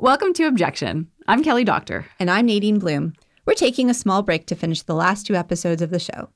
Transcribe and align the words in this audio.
Welcome 0.00 0.32
to 0.32 0.44
Objection. 0.44 1.08
I'm 1.28 1.44
Kelly 1.44 1.62
Doctor. 1.62 2.06
And 2.18 2.30
I'm 2.30 2.46
Nadine 2.46 2.78
Bloom. 2.78 3.12
We're 3.44 3.52
taking 3.52 3.90
a 3.90 3.94
small 3.94 4.22
break 4.22 4.46
to 4.46 4.54
finish 4.54 4.80
the 4.80 4.94
last 4.94 5.26
two 5.26 5.34
episodes 5.34 5.82
of 5.82 5.90
the 5.90 5.98
show. 5.98 6.30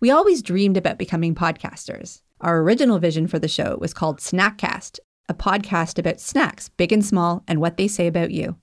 We 0.00 0.10
always 0.10 0.42
dreamed 0.42 0.76
about 0.76 0.98
becoming 0.98 1.34
podcasters. 1.34 2.20
Our 2.42 2.60
original 2.60 2.98
vision 2.98 3.28
for 3.28 3.38
the 3.38 3.48
show 3.48 3.78
was 3.80 3.94
called 3.94 4.18
Snackcast, 4.18 4.98
a 5.26 5.32
podcast 5.32 5.98
about 5.98 6.20
snacks, 6.20 6.68
big 6.68 6.92
and 6.92 7.02
small, 7.02 7.42
and 7.48 7.62
what 7.62 7.78
they 7.78 7.88
say 7.88 8.06
about 8.06 8.30
you. 8.30 8.56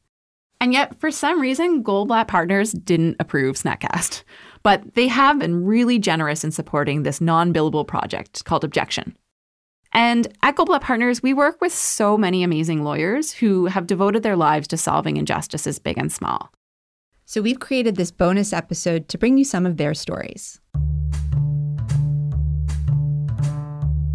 And 0.62 0.74
yet, 0.74 1.00
for 1.00 1.10
some 1.10 1.42
reason, 1.42 1.84
Goldblatt 1.84 2.28
Partners 2.28 2.74
didn't 2.74 3.16
approve 3.20 3.56
Snackcast. 3.56 4.22
But 4.62 4.94
they 4.94 5.08
have 5.08 5.40
been 5.40 5.66
really 5.66 5.98
generous 5.98 6.44
in 6.44 6.52
supporting 6.52 7.02
this 7.02 7.20
non 7.20 7.52
billable 7.52 7.88
project 7.88 8.46
called 8.46 8.64
Objection. 8.64 9.18
And 9.92 10.28
at 10.44 10.56
Goldblatt 10.56 10.82
Partners, 10.82 11.24
we 11.24 11.34
work 11.34 11.62
with 11.62 11.74
so 11.74 12.18
many 12.18 12.44
amazing 12.44 12.84
lawyers 12.84 13.34
who 13.34 13.66
have 13.66 13.88
devoted 13.88 14.24
their 14.24 14.36
lives 14.36 14.68
to 14.70 14.78
solving 14.78 15.18
injustices 15.18 15.80
big 15.80 15.98
and 15.98 16.12
small. 16.12 16.52
So 17.26 17.42
we've 17.42 17.60
created 17.60 17.96
this 17.96 18.12
bonus 18.12 18.54
episode 18.54 19.08
to 19.10 19.18
bring 19.18 19.38
you 19.38 19.44
some 19.44 19.66
of 19.66 19.78
their 19.78 19.94
stories. 19.94 20.60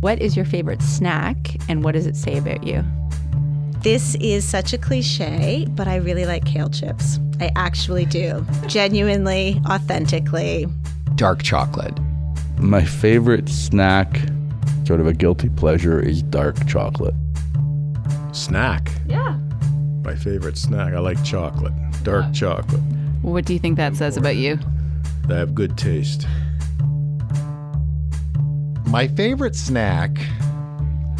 What 0.01 0.21
is 0.21 0.37
your 0.37 0.45
favorite 0.45 0.83
snack 0.83 1.57
and 1.69 1.83
what 1.83 1.93
does 1.93 2.07
it 2.07 2.17
say 2.17 2.37
about 2.37 2.65
you? 2.65 2.85
This 3.79 4.17
is 4.17 4.45
such 4.45 4.73
a 4.73 4.79
cliche, 4.79 5.67
but 5.71 5.89
I 5.89 5.97
really 5.97 6.25
like 6.27 6.45
kale 6.45 6.71
chips. 6.71 7.19
I 7.41 7.51
actually 7.57 8.07
do. 8.07 8.45
Genuinely, 8.67 9.61
authentically. 9.69 10.67
Dark 11.17 11.43
chocolate. 11.43 11.99
My 12.59 12.85
favorite 12.85 13.49
snack 13.49 14.21
Sort 14.85 15.01
of 15.01 15.07
a 15.07 15.15
guilty 15.15 15.49
pleasure 15.49 16.01
is 16.01 16.23
dark 16.23 16.67
chocolate. 16.67 17.15
Snack? 18.33 18.91
Yeah. 19.07 19.39
My 20.05 20.15
favorite 20.15 20.59
snack. 20.59 20.93
I 20.93 20.99
like 20.99 21.23
chocolate. 21.25 21.73
Dark 22.03 22.33
chocolate. 22.35 22.83
What 23.23 23.47
do 23.47 23.55
you 23.55 23.59
think 23.59 23.77
that 23.79 23.97
says 23.97 24.19
about 24.19 24.37
you? 24.37 24.59
They 25.27 25.37
have 25.37 25.55
good 25.55 25.79
taste. 25.79 26.27
My 28.87 29.09
favorite 29.09 29.57
snack, 29.57 30.11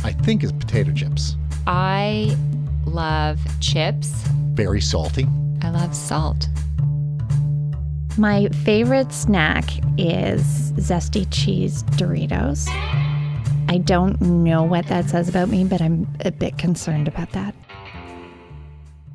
I 0.05 0.13
think, 0.13 0.45
is 0.45 0.53
potato 0.53 0.93
chips. 0.93 1.37
I 1.67 2.37
love 2.85 3.41
chips. 3.61 4.11
Very 4.53 4.83
salty. 4.83 5.27
I 5.63 5.71
love 5.71 5.95
salt. 5.95 6.49
My 8.19 8.49
favorite 8.49 9.13
snack 9.13 9.65
is 9.97 10.73
zesty 10.73 11.27
cheese 11.31 11.83
Doritos. 11.97 12.69
I 13.75 13.79
don't 13.79 14.21
know 14.21 14.63
what 14.63 14.87
that 14.87 15.11
says 15.11 15.29
about 15.29 15.49
me, 15.49 15.65
but 15.65 15.83
I'm 15.83 16.07
a 16.21 16.31
bit 16.31 16.59
concerned 16.59 17.09
about 17.09 17.33
that. 17.33 17.57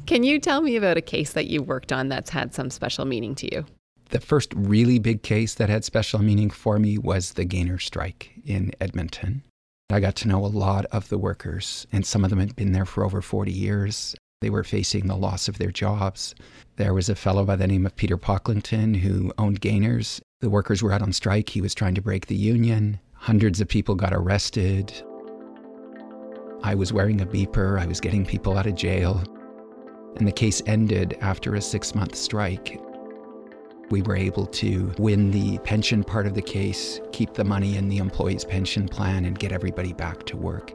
Can 0.05 0.23
you 0.23 0.37
tell 0.37 0.59
me 0.59 0.75
about 0.75 0.97
a 0.97 1.01
case 1.01 1.31
that 1.31 1.47
you 1.47 1.63
worked 1.63 1.93
on 1.93 2.09
that's 2.09 2.29
had 2.29 2.53
some 2.53 2.69
special 2.69 3.05
meaning 3.05 3.35
to 3.35 3.55
you? 3.55 3.65
The 4.09 4.19
first 4.19 4.51
really 4.53 4.99
big 4.99 5.23
case 5.23 5.53
that 5.53 5.69
had 5.69 5.85
special 5.85 6.19
meaning 6.19 6.49
for 6.49 6.77
me 6.77 6.97
was 6.97 7.31
the 7.31 7.45
Gainer 7.45 7.79
strike 7.79 8.31
in 8.43 8.73
Edmonton. 8.81 9.43
I 9.89 10.01
got 10.01 10.17
to 10.17 10.27
know 10.27 10.43
a 10.43 10.47
lot 10.47 10.83
of 10.87 11.07
the 11.07 11.17
workers, 11.17 11.87
and 11.93 12.05
some 12.05 12.25
of 12.25 12.29
them 12.29 12.39
had 12.39 12.57
been 12.57 12.73
there 12.73 12.85
for 12.85 13.05
over 13.05 13.21
40 13.21 13.53
years. 13.53 14.13
They 14.41 14.49
were 14.49 14.65
facing 14.65 15.07
the 15.07 15.15
loss 15.15 15.47
of 15.47 15.57
their 15.57 15.71
jobs. 15.71 16.35
There 16.75 16.93
was 16.93 17.07
a 17.07 17.15
fellow 17.15 17.45
by 17.45 17.55
the 17.55 17.67
name 17.67 17.85
of 17.85 17.95
Peter 17.95 18.17
Pocklington 18.17 18.97
who 18.97 19.31
owned 19.37 19.61
Gainers. 19.61 20.21
The 20.41 20.49
workers 20.49 20.83
were 20.83 20.91
out 20.91 21.01
on 21.01 21.13
strike. 21.13 21.47
He 21.47 21.61
was 21.61 21.73
trying 21.73 21.95
to 21.95 22.01
break 22.01 22.27
the 22.27 22.35
union. 22.35 22.99
Hundreds 23.19 23.59
of 23.59 23.67
people 23.67 23.95
got 23.95 24.13
arrested. 24.13 24.93
I 26.63 26.73
was 26.73 26.93
wearing 26.93 27.19
a 27.19 27.25
beeper, 27.25 27.77
I 27.77 27.85
was 27.85 27.99
getting 27.99 28.25
people 28.25 28.57
out 28.57 28.65
of 28.65 28.75
jail. 28.75 29.21
And 30.15 30.25
the 30.25 30.31
case 30.31 30.61
ended 30.65 31.17
after 31.19 31.55
a 31.55 31.61
six 31.61 31.93
month 31.93 32.15
strike. 32.15 32.81
We 33.89 34.01
were 34.03 34.15
able 34.15 34.45
to 34.45 34.93
win 34.97 35.31
the 35.31 35.57
pension 35.59 36.01
part 36.01 36.27
of 36.27 36.33
the 36.33 36.41
case, 36.41 37.01
keep 37.11 37.33
the 37.33 37.43
money 37.43 37.75
in 37.75 37.89
the 37.89 37.97
employee's 37.97 38.45
pension 38.45 38.87
plan, 38.87 39.25
and 39.25 39.37
get 39.37 39.51
everybody 39.51 39.91
back 39.91 40.25
to 40.27 40.37
work. 40.37 40.71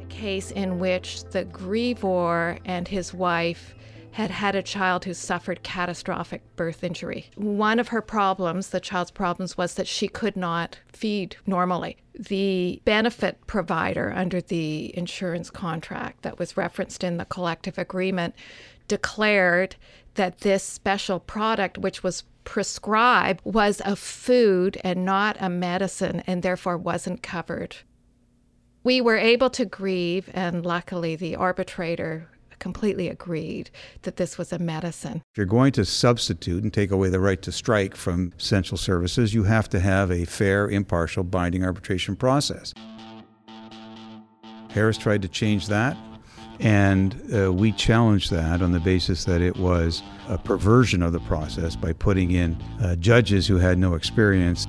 A 0.00 0.06
case 0.08 0.52
in 0.52 0.78
which 0.78 1.22
the 1.24 1.44
grievor 1.44 2.58
and 2.64 2.88
his 2.88 3.12
wife 3.12 3.74
had 4.16 4.30
had 4.30 4.54
a 4.54 4.62
child 4.62 5.04
who 5.04 5.12
suffered 5.12 5.62
catastrophic 5.62 6.40
birth 6.56 6.82
injury. 6.82 7.26
One 7.34 7.78
of 7.78 7.88
her 7.88 8.00
problems, 8.00 8.70
the 8.70 8.80
child's 8.80 9.10
problems, 9.10 9.58
was 9.58 9.74
that 9.74 9.86
she 9.86 10.08
could 10.08 10.38
not 10.38 10.78
feed 10.90 11.36
normally. 11.44 11.98
The 12.18 12.80
benefit 12.86 13.46
provider 13.46 14.14
under 14.16 14.40
the 14.40 14.96
insurance 14.96 15.50
contract 15.50 16.22
that 16.22 16.38
was 16.38 16.56
referenced 16.56 17.04
in 17.04 17.18
the 17.18 17.26
collective 17.26 17.76
agreement 17.76 18.34
declared 18.88 19.76
that 20.14 20.38
this 20.38 20.62
special 20.62 21.20
product, 21.20 21.76
which 21.76 22.02
was 22.02 22.22
prescribed, 22.44 23.42
was 23.44 23.82
a 23.84 23.96
food 23.96 24.80
and 24.82 25.04
not 25.04 25.36
a 25.40 25.50
medicine 25.50 26.22
and 26.26 26.42
therefore 26.42 26.78
wasn't 26.78 27.22
covered. 27.22 27.76
We 28.82 29.02
were 29.02 29.18
able 29.18 29.50
to 29.50 29.66
grieve, 29.66 30.30
and 30.32 30.64
luckily 30.64 31.16
the 31.16 31.36
arbitrator 31.36 32.30
completely 32.58 33.08
agreed 33.08 33.70
that 34.02 34.16
this 34.16 34.38
was 34.38 34.52
a 34.52 34.58
medicine. 34.58 35.22
If 35.32 35.38
you're 35.38 35.46
going 35.46 35.72
to 35.72 35.84
substitute 35.84 36.62
and 36.62 36.72
take 36.72 36.90
away 36.90 37.08
the 37.08 37.20
right 37.20 37.40
to 37.42 37.52
strike 37.52 37.96
from 37.96 38.32
essential 38.38 38.76
services, 38.76 39.34
you 39.34 39.44
have 39.44 39.68
to 39.70 39.80
have 39.80 40.10
a 40.10 40.24
fair, 40.24 40.68
impartial, 40.68 41.24
binding 41.24 41.64
arbitration 41.64 42.16
process. 42.16 42.72
Harris 44.70 44.98
tried 44.98 45.22
to 45.22 45.28
change 45.28 45.68
that, 45.68 45.96
and 46.60 47.20
uh, 47.34 47.52
we 47.52 47.72
challenged 47.72 48.30
that 48.30 48.62
on 48.62 48.72
the 48.72 48.80
basis 48.80 49.24
that 49.24 49.40
it 49.40 49.56
was 49.56 50.02
a 50.28 50.36
perversion 50.38 51.02
of 51.02 51.12
the 51.12 51.20
process 51.20 51.76
by 51.76 51.92
putting 51.92 52.30
in 52.32 52.54
uh, 52.82 52.96
judges 52.96 53.46
who 53.46 53.56
had 53.56 53.78
no 53.78 53.94
experience. 53.94 54.66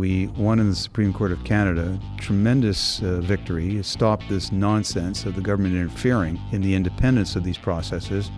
We 0.00 0.28
won 0.28 0.60
in 0.60 0.70
the 0.70 0.74
Supreme 0.74 1.12
Court 1.12 1.30
of 1.30 1.44
Canada. 1.44 2.00
Tremendous 2.16 3.02
uh, 3.02 3.20
victory. 3.20 3.82
Stopped 3.82 4.26
this 4.30 4.50
nonsense 4.50 5.26
of 5.26 5.36
the 5.36 5.42
government 5.42 5.74
interfering 5.74 6.40
in 6.52 6.62
the 6.62 6.74
independence 6.74 7.36
of 7.36 7.44
these 7.44 7.58
processes. 7.58 8.30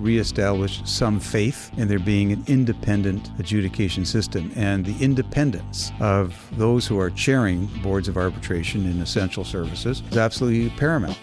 Reestablished 0.00 0.88
some 0.88 1.20
faith 1.20 1.70
in 1.76 1.86
there 1.86 2.00
being 2.00 2.32
an 2.32 2.42
independent 2.48 3.30
adjudication 3.38 4.04
system 4.04 4.50
and 4.56 4.84
the 4.84 5.00
independence 5.00 5.92
of 6.00 6.36
those 6.58 6.88
who 6.88 6.98
are 6.98 7.10
chairing 7.10 7.66
boards 7.84 8.08
of 8.08 8.16
arbitration 8.16 8.84
in 8.84 9.00
essential 9.00 9.44
services 9.44 10.02
is 10.10 10.16
absolutely 10.16 10.70
paramount. 10.70 11.16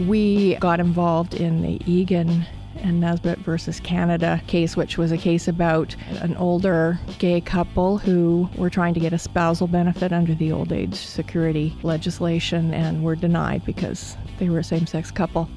We 0.00 0.56
got 0.56 0.80
involved 0.80 1.34
in 1.34 1.62
the 1.62 1.80
Egan 1.86 2.44
and 2.82 3.00
Nesbit 3.00 3.38
versus 3.40 3.80
Canada 3.80 4.40
case, 4.46 4.76
which 4.76 4.98
was 4.98 5.12
a 5.12 5.18
case 5.18 5.48
about 5.48 5.96
an 6.20 6.36
older 6.36 6.98
gay 7.18 7.40
couple 7.40 7.98
who 7.98 8.48
were 8.56 8.70
trying 8.70 8.94
to 8.94 9.00
get 9.00 9.12
a 9.12 9.18
spousal 9.18 9.66
benefit 9.66 10.12
under 10.12 10.34
the 10.34 10.52
old 10.52 10.72
age 10.72 10.94
security 10.94 11.76
legislation 11.82 12.72
and 12.74 13.02
were 13.02 13.16
denied 13.16 13.64
because 13.64 14.16
they 14.38 14.48
were 14.48 14.58
a 14.58 14.64
same 14.64 14.86
sex 14.86 15.10
couple. 15.10 15.48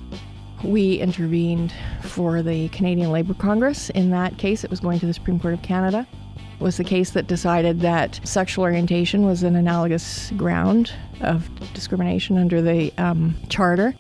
We 0.64 1.00
intervened 1.00 1.74
for 2.02 2.44
the 2.44 2.70
Canadian 2.70 3.12
Labour 3.12 3.34
Congress. 3.34 3.90
In 3.92 4.12
that 4.12 4.38
case, 4.38 4.64
it 4.64 4.70
was 4.70 4.80
going 4.80 5.00
to 5.00 5.06
the 5.06 5.14
Supreme 5.14 5.40
Court 5.40 5.56
of 5.56 5.62
Canada. 5.62 6.08
It 6.36 6.64
was 6.64 6.78
the 6.78 6.84
case 6.84 7.12
that 7.12 7.26
decided 7.26 7.80
that 7.80 8.20
sexual 8.24 8.64
orientation 8.64 9.26
was 9.26 9.42
an 9.42 9.56
analogous 9.56 10.30
ground 10.38 10.94
of 11.22 11.50
discrimination 11.74 12.38
under 12.38 12.62
the 12.62 12.94
um, 13.00 13.36
Charter. 13.50 13.96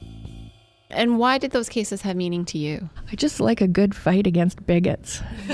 And 0.93 1.17
why 1.17 1.37
did 1.37 1.51
those 1.51 1.69
cases 1.69 2.01
have 2.01 2.15
meaning 2.15 2.45
to 2.45 2.57
you? 2.57 2.89
I 3.11 3.15
just 3.15 3.39
like 3.39 3.61
a 3.61 3.67
good 3.67 3.95
fight 3.95 4.27
against 4.27 4.65
bigots. 4.65 5.21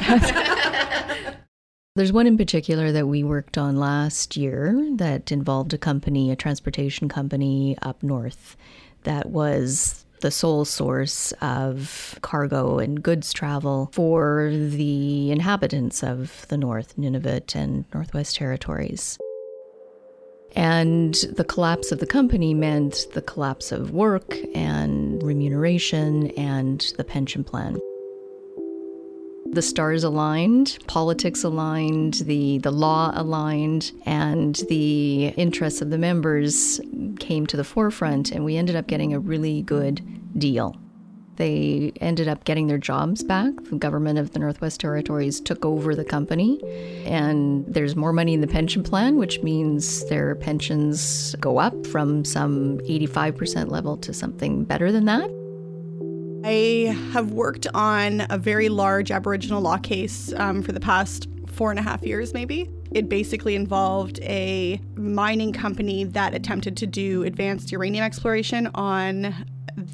There's 1.95 2.13
one 2.13 2.27
in 2.27 2.37
particular 2.37 2.91
that 2.91 3.07
we 3.07 3.23
worked 3.23 3.57
on 3.57 3.77
last 3.77 4.37
year 4.37 4.87
that 4.97 5.31
involved 5.31 5.73
a 5.73 5.79
company, 5.79 6.29
a 6.29 6.35
transportation 6.35 7.09
company 7.09 7.75
up 7.81 8.03
north, 8.03 8.55
that 9.03 9.29
was 9.29 10.05
the 10.22 10.31
sole 10.31 10.66
source 10.66 11.31
of 11.41 12.17
cargo 12.22 12.79
and 12.79 13.01
goods 13.01 13.33
travel 13.33 13.90
for 13.93 14.51
the 14.51 15.31
inhabitants 15.31 16.03
of 16.03 16.45
the 16.49 16.57
North, 16.57 16.95
Nunavut, 16.97 17.55
and 17.55 17.85
Northwest 17.93 18.35
Territories. 18.35 19.17
And 20.55 21.13
the 21.35 21.43
collapse 21.43 21.91
of 21.91 21.99
the 21.99 22.07
company 22.07 22.53
meant 22.53 23.05
the 23.13 23.22
collapse 23.22 23.72
of 23.72 23.91
work 23.91 24.35
and 24.55 25.16
remuneration 25.28 26.32
and 26.32 26.94
the 26.97 27.03
pension 27.03 27.44
plan. 27.44 27.78
The 29.52 29.62
stars 29.62 30.03
aligned, 30.03 30.78
politics 30.88 31.44
aligned, 31.44 32.16
the, 32.26 32.58
the 32.59 32.72
law 32.72 33.12
aligned, 33.14 33.91
and 34.06 34.56
the 34.70 35.28
interests 35.38 35.82
of 35.82 35.90
the 35.90 35.97
members 35.97 36.82
came 37.20 37.47
to 37.47 37.58
the 37.58 37.64
forefront, 37.64 38.32
and 38.32 38.44
we 38.44 38.58
ended 38.58 38.76
up 38.76 38.88
getting 38.88 39.14
a 39.14 39.20
really 39.20 39.62
good 39.62 40.02
deal. 40.38 40.76
They 41.37 41.93
ended 42.01 42.28
up 42.28 42.43
getting 42.45 42.67
their 42.67 42.79
jobs 42.79 43.23
back. 43.23 43.53
The 43.69 43.78
government 43.78 44.17
of 44.19 44.31
the 44.31 44.39
Northwest 44.39 44.79
Territories 44.79 45.39
took 45.39 45.63
over 45.63 45.95
the 45.95 46.03
company, 46.03 46.59
and 47.05 47.63
there's 47.67 47.95
more 47.95 48.11
money 48.11 48.34
in 48.34 48.41
the 48.41 48.47
pension 48.47 48.84
plan, 48.84 49.17
which 49.17 49.41
means 49.41 50.03
their 50.09 50.35
pensions 50.35 51.35
go 51.39 51.59
up 51.59 51.85
from 51.87 52.25
some 52.25 52.79
85% 52.79 53.69
level 53.69 53.97
to 53.97 54.13
something 54.13 54.63
better 54.63 54.91
than 54.91 55.05
that. 55.05 55.29
I 56.43 56.95
have 57.11 57.31
worked 57.31 57.67
on 57.73 58.25
a 58.29 58.37
very 58.37 58.69
large 58.69 59.11
Aboriginal 59.11 59.61
law 59.61 59.78
case 59.78 60.33
um, 60.37 60.63
for 60.63 60.72
the 60.72 60.79
past 60.79 61.28
four 61.45 61.69
and 61.72 61.79
a 61.79 61.83
half 61.83 62.03
years, 62.03 62.33
maybe. 62.33 62.69
It 62.91 63.09
basically 63.09 63.55
involved 63.55 64.19
a 64.22 64.79
mining 64.95 65.53
company 65.53 66.03
that 66.05 66.33
attempted 66.33 66.78
to 66.78 66.87
do 66.87 67.23
advanced 67.23 67.72
uranium 67.72 68.05
exploration 68.05 68.67
on 68.75 69.35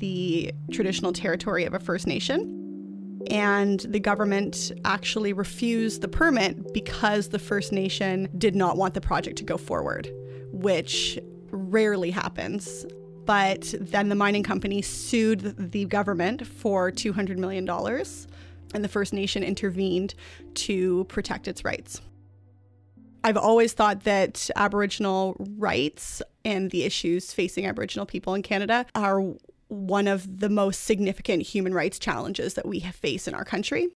the 0.04 0.54
traditional 0.70 1.14
territory 1.14 1.64
of 1.64 1.74
a 1.74 1.80
First 1.80 2.08
Nation. 2.08 3.22
And 3.32 3.80
the 3.80 4.02
government 4.02 4.74
actually 4.84 5.32
refused 5.32 6.02
the 6.02 6.10
permit 6.10 6.74
because 6.74 7.30
the 7.30 7.40
First 7.40 7.72
Nation 7.72 8.28
did 8.38 8.54
not 8.54 8.76
want 8.76 8.96
the 8.96 9.00
project 9.00 9.38
to 9.38 9.46
go 9.46 9.56
forward, 9.56 10.12
which 10.52 11.18
rarely 11.52 12.12
happens. 12.12 12.86
But 13.24 13.74
then 13.80 14.10
the 14.10 14.16
mining 14.16 14.44
company 14.44 14.82
sued 14.82 15.72
the 15.72 15.86
government 15.86 16.46
for 16.46 16.92
$200 16.92 17.38
million, 17.38 17.66
and 17.70 18.84
the 18.84 18.90
First 18.90 19.14
Nation 19.14 19.42
intervened 19.42 20.16
to 20.56 21.06
protect 21.06 21.48
its 21.48 21.64
rights. 21.64 22.02
I've 23.24 23.38
always 23.38 23.72
thought 23.72 24.04
that 24.04 24.50
Aboriginal 24.58 25.38
rights 25.58 26.22
and 26.44 26.72
the 26.72 26.84
issues 26.84 27.32
facing 27.32 27.66
Aboriginal 27.66 28.06
people 28.06 28.34
in 28.34 28.42
Canada 28.42 28.86
are 28.96 29.24
one 29.74 30.08
of 30.08 30.40
the 30.40 30.50
most 30.50 30.84
significant 30.84 31.44
human 31.44 31.74
rights 31.74 32.00
challenges 32.00 32.54
that 32.54 32.68
we 32.68 32.80
face 32.80 33.28
in 33.28 33.34
our 33.34 33.44
country. 33.44 33.90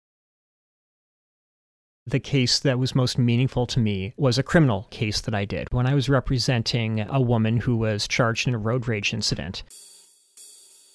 The 2.07 2.21
case 2.21 2.59
that 2.59 2.79
was 2.79 2.95
most 2.95 3.19
meaningful 3.19 3.67
to 3.69 3.81
me 3.81 4.13
was 4.17 4.37
a 4.37 4.43
criminal 4.43 4.87
case 4.91 5.23
that 5.23 5.35
I 5.35 5.47
did 5.47 5.69
when 5.73 5.87
I 5.87 5.95
was 5.95 6.09
representing 6.09 7.01
a 7.01 7.21
woman 7.21 7.57
who 7.57 7.77
was 7.77 8.07
charged 8.07 8.47
in 8.47 8.55
a 8.55 8.59
road 8.59 8.87
rage 8.87 9.15
incident. 9.15 9.63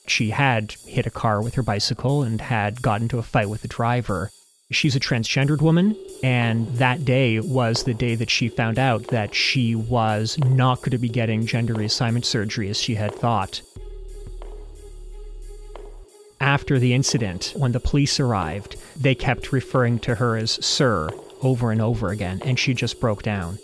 She 0.08 0.30
had 0.30 0.74
hit 0.86 1.08
a 1.08 1.12
car 1.12 1.42
with 1.42 1.56
her 1.56 1.64
bicycle 1.64 2.22
and 2.22 2.40
had 2.40 2.82
gotten 2.82 3.06
into 3.06 3.18
a 3.18 3.24
fight 3.24 3.50
with 3.50 3.64
the 3.64 3.68
driver. 3.68 4.30
She's 4.72 4.96
a 4.96 5.00
transgendered 5.00 5.62
woman, 5.62 5.96
and 6.24 6.68
that 6.78 7.06
day 7.06 7.40
was 7.40 7.84
the 7.84 7.96
day 7.96 8.14
that 8.14 8.30
she 8.30 8.48
found 8.48 8.78
out 8.78 9.08
that 9.08 9.34
she 9.34 9.74
was 9.74 10.38
not 10.38 10.78
going 10.80 10.92
to 10.92 11.00
be 11.00 11.10
getting 11.10 11.48
gender 11.48 11.74
reassignment 11.74 12.26
surgery 12.26 12.70
as 12.70 12.80
she 12.80 12.94
had 12.94 13.16
thought. 13.16 13.64
After 16.42 16.80
the 16.80 16.94
incident, 16.94 17.54
when 17.58 17.74
the 17.74 17.80
police 17.80 18.20
arrived, 18.20 18.78
they 18.96 19.14
kept 19.14 19.52
referring 19.52 20.00
to 20.00 20.16
her 20.16 20.38
as 20.38 20.52
Sir 20.66 21.10
over 21.42 21.72
and 21.72 21.82
over 21.82 22.10
again, 22.10 22.42
and 22.46 22.58
she 22.58 22.74
just 22.74 23.00
broke 23.00 23.24
down. 23.24 23.60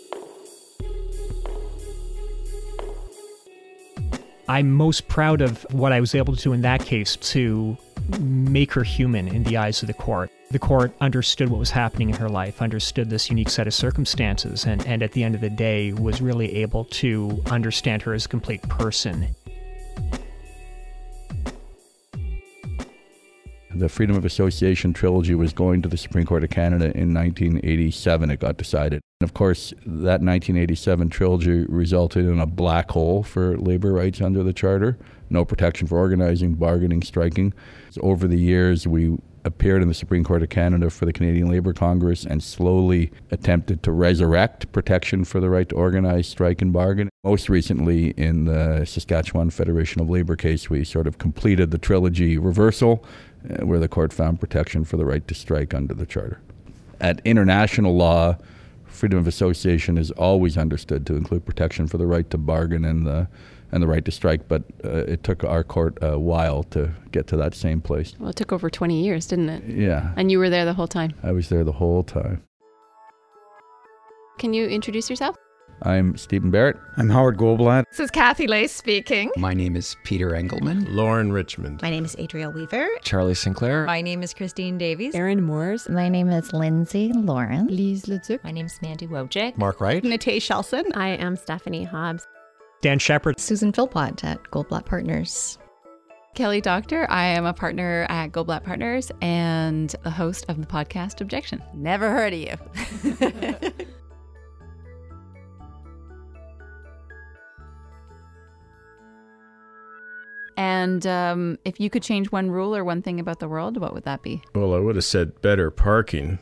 I'm 4.48 4.70
most 4.70 5.08
proud 5.08 5.40
of 5.40 5.66
what 5.72 5.92
I 5.92 6.00
was 6.00 6.14
able 6.14 6.36
to 6.36 6.42
do 6.42 6.52
in 6.52 6.60
that 6.62 6.84
case 6.84 7.16
to 7.16 7.76
make 8.20 8.72
her 8.74 8.84
human 8.84 9.26
in 9.26 9.42
the 9.42 9.56
eyes 9.56 9.82
of 9.82 9.88
the 9.88 9.94
court. 9.94 10.30
The 10.50 10.58
court 10.60 10.92
understood 11.00 11.48
what 11.48 11.58
was 11.58 11.70
happening 11.70 12.10
in 12.10 12.16
her 12.16 12.28
life, 12.28 12.62
understood 12.62 13.10
this 13.10 13.28
unique 13.28 13.48
set 13.48 13.66
of 13.66 13.74
circumstances, 13.74 14.64
and, 14.64 14.86
and 14.86 15.02
at 15.02 15.12
the 15.12 15.24
end 15.24 15.34
of 15.34 15.40
the 15.40 15.50
day 15.50 15.92
was 15.92 16.22
really 16.22 16.56
able 16.56 16.84
to 16.84 17.42
understand 17.46 18.02
her 18.02 18.14
as 18.14 18.26
a 18.26 18.28
complete 18.28 18.62
person. 18.62 19.34
The 23.78 23.90
Freedom 23.90 24.16
of 24.16 24.24
Association 24.24 24.94
trilogy 24.94 25.34
was 25.34 25.52
going 25.52 25.82
to 25.82 25.88
the 25.88 25.98
Supreme 25.98 26.24
Court 26.24 26.42
of 26.42 26.50
Canada 26.50 26.86
in 26.96 27.12
1987. 27.12 28.30
It 28.30 28.40
got 28.40 28.56
decided. 28.56 29.02
And 29.20 29.28
of 29.28 29.34
course, 29.34 29.70
that 29.84 30.22
1987 30.22 31.10
trilogy 31.10 31.66
resulted 31.68 32.24
in 32.24 32.40
a 32.40 32.46
black 32.46 32.90
hole 32.92 33.22
for 33.22 33.56
labor 33.58 33.92
rights 33.92 34.22
under 34.22 34.42
the 34.42 34.54
Charter. 34.54 34.96
No 35.30 35.44
protection 35.44 35.86
for 35.86 35.98
organizing, 35.98 36.54
bargaining, 36.54 37.02
striking. 37.02 37.52
So 37.90 38.00
over 38.02 38.28
the 38.28 38.38
years, 38.38 38.86
we 38.86 39.18
appeared 39.46 39.80
in 39.80 39.88
the 39.88 39.94
Supreme 39.94 40.24
Court 40.24 40.42
of 40.42 40.48
Canada 40.48 40.90
for 40.90 41.06
the 41.06 41.12
Canadian 41.12 41.48
Labour 41.48 41.72
Congress 41.72 42.24
and 42.24 42.42
slowly 42.42 43.12
attempted 43.30 43.82
to 43.84 43.92
resurrect 43.92 44.70
protection 44.72 45.24
for 45.24 45.40
the 45.40 45.48
right 45.48 45.68
to 45.68 45.74
organize, 45.74 46.26
strike, 46.26 46.60
and 46.60 46.72
bargain. 46.72 47.08
Most 47.24 47.48
recently, 47.48 48.10
in 48.10 48.44
the 48.44 48.84
Saskatchewan 48.84 49.50
Federation 49.50 50.00
of 50.00 50.10
Labour 50.10 50.36
case, 50.36 50.68
we 50.68 50.84
sort 50.84 51.06
of 51.06 51.18
completed 51.18 51.70
the 51.70 51.78
trilogy 51.78 52.38
reversal 52.38 53.04
uh, 53.48 53.64
where 53.64 53.78
the 53.78 53.88
court 53.88 54.12
found 54.12 54.40
protection 54.40 54.84
for 54.84 54.96
the 54.96 55.04
right 55.04 55.26
to 55.28 55.34
strike 55.34 55.72
under 55.72 55.94
the 55.94 56.06
Charter. 56.06 56.40
At 57.00 57.20
international 57.24 57.94
law, 57.94 58.36
freedom 58.84 59.18
of 59.18 59.28
association 59.28 59.96
is 59.96 60.10
always 60.12 60.56
understood 60.56 61.06
to 61.06 61.14
include 61.14 61.44
protection 61.44 61.86
for 61.86 61.98
the 61.98 62.06
right 62.06 62.28
to 62.30 62.38
bargain 62.38 62.84
and 62.84 63.06
the 63.06 63.28
and 63.76 63.82
the 63.82 63.86
right 63.86 64.06
to 64.06 64.10
strike, 64.10 64.48
but 64.48 64.62
uh, 64.84 65.04
it 65.04 65.22
took 65.22 65.44
our 65.44 65.62
court 65.62 65.98
a 66.00 66.18
while 66.18 66.62
to 66.64 66.90
get 67.12 67.26
to 67.26 67.36
that 67.36 67.54
same 67.54 67.82
place. 67.82 68.14
Well, 68.18 68.30
it 68.30 68.36
took 68.36 68.50
over 68.50 68.70
20 68.70 69.04
years, 69.04 69.26
didn't 69.26 69.50
it? 69.50 69.64
Yeah. 69.66 70.14
And 70.16 70.32
you 70.32 70.38
were 70.38 70.48
there 70.48 70.64
the 70.64 70.72
whole 70.72 70.88
time. 70.88 71.12
I 71.22 71.32
was 71.32 71.50
there 71.50 71.62
the 71.62 71.72
whole 71.72 72.02
time. 72.02 72.42
Can 74.38 74.54
you 74.54 74.66
introduce 74.66 75.10
yourself? 75.10 75.36
I'm 75.82 76.16
Stephen 76.16 76.50
Barrett. 76.50 76.76
I'm 76.96 77.10
Howard 77.10 77.36
Goldblatt. 77.36 77.84
This 77.90 78.00
is 78.00 78.10
Kathy 78.10 78.46
Lace 78.46 78.74
speaking. 78.74 79.30
My 79.36 79.52
name 79.52 79.76
is 79.76 79.94
Peter 80.04 80.34
Engelman. 80.34 80.86
Lauren 80.96 81.30
Richmond. 81.30 81.82
My 81.82 81.90
name 81.90 82.06
is 82.06 82.16
Adriel 82.18 82.52
Weaver. 82.52 82.88
Charlie 83.02 83.34
Sinclair. 83.34 83.84
My 83.84 84.00
name 84.00 84.22
is 84.22 84.32
Christine 84.32 84.78
Davies. 84.78 85.14
Erin 85.14 85.42
Moores. 85.42 85.86
My 85.90 86.08
name 86.08 86.30
is 86.30 86.54
Lindsay 86.54 87.12
Lawrence. 87.12 87.70
Lise 87.70 88.08
Leduc. 88.08 88.42
My 88.42 88.52
name 88.52 88.64
is 88.64 88.80
Mandy 88.80 89.06
Wojcik. 89.06 89.58
Mark 89.58 89.82
Wright. 89.82 90.02
Nate 90.02 90.40
Shelson. 90.40 90.90
I 90.94 91.08
am 91.08 91.36
Stephanie 91.36 91.84
Hobbs. 91.84 92.26
Dan 92.80 92.98
Shepard. 92.98 93.40
Susan 93.40 93.72
Philpott 93.72 94.24
at 94.24 94.42
Goldblatt 94.50 94.86
Partners. 94.86 95.58
Kelly 96.34 96.60
Doctor. 96.60 97.06
I 97.10 97.24
am 97.24 97.46
a 97.46 97.54
partner 97.54 98.06
at 98.10 98.32
Goldblatt 98.32 98.62
Partners 98.62 99.10
and 99.22 99.94
the 100.02 100.10
host 100.10 100.44
of 100.48 100.60
the 100.60 100.66
podcast 100.66 101.20
Objection. 101.20 101.62
Never 101.74 102.10
heard 102.10 102.34
of 102.34 102.38
you. 102.38 103.86
And 110.56 111.06
um, 111.06 111.58
if 111.64 111.78
you 111.78 111.90
could 111.90 112.02
change 112.02 112.32
one 112.32 112.50
rule 112.50 112.74
or 112.74 112.82
one 112.84 113.02
thing 113.02 113.20
about 113.20 113.40
the 113.40 113.48
world, 113.48 113.76
what 113.78 113.92
would 113.92 114.04
that 114.04 114.22
be? 114.22 114.42
Well, 114.54 114.74
I 114.74 114.78
would 114.78 114.96
have 114.96 115.04
said 115.04 115.40
better 115.42 115.70
parking, 115.70 116.38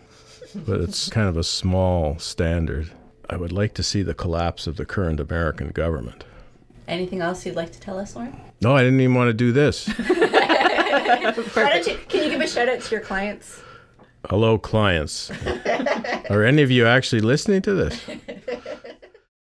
but 0.54 0.80
it's 0.80 1.08
kind 1.10 1.28
of 1.28 1.36
a 1.36 1.42
small 1.42 2.18
standard. 2.18 2.90
I 3.34 3.36
would 3.36 3.50
like 3.50 3.74
to 3.74 3.82
see 3.82 4.04
the 4.04 4.14
collapse 4.14 4.68
of 4.68 4.76
the 4.76 4.86
current 4.86 5.18
American 5.18 5.70
government. 5.70 6.22
Anything 6.86 7.20
else 7.20 7.44
you'd 7.44 7.56
like 7.56 7.72
to 7.72 7.80
tell 7.80 7.98
us, 7.98 8.14
Lauren? 8.14 8.40
No, 8.60 8.76
I 8.76 8.84
didn't 8.84 9.00
even 9.00 9.16
want 9.16 9.26
to 9.28 9.34
do 9.34 9.50
this. 9.50 9.92
You, 10.94 11.98
can 12.08 12.22
you 12.24 12.30
give 12.30 12.40
a 12.40 12.46
shout 12.46 12.68
out 12.68 12.80
to 12.80 12.90
your 12.94 13.00
clients? 13.00 13.60
Hello, 14.30 14.58
clients. 14.58 15.30
Are 16.30 16.44
any 16.44 16.62
of 16.62 16.70
you 16.70 16.86
actually 16.86 17.20
listening 17.20 17.62
to 17.62 17.74
this? 17.74 18.00